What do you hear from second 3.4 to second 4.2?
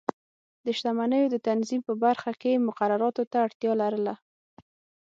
اړتیا لرله.